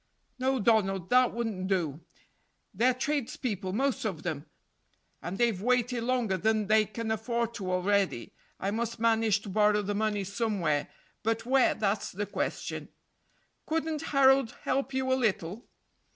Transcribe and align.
"No, 0.39 0.59
Donald, 0.59 1.11
that 1.11 1.31
wouldn't 1.31 1.67
do. 1.67 1.99
They're 2.73 2.95
trades 2.95 3.35
people, 3.37 3.71
most 3.71 4.03
of 4.03 4.23
them, 4.23 4.47
and 5.21 5.37
they've 5.37 5.61
waited 5.61 6.01
longer 6.01 6.37
than 6.37 6.65
they 6.65 6.85
can 6.85 7.11
afford 7.11 7.53
to 7.53 7.71
already. 7.71 8.33
I 8.59 8.71
must 8.71 8.99
manage 8.99 9.41
to 9.41 9.49
borrow 9.49 9.83
the 9.83 9.93
money 9.93 10.23
somewhere 10.23 10.87
but 11.21 11.45
where, 11.45 11.75
that's 11.75 12.11
the 12.11 12.25
question." 12.25 12.89
"Couldn't 13.67 14.01
Harold 14.05 14.55
help 14.63 14.91
you 14.91 15.13
a 15.13 15.13
little?" 15.13 15.67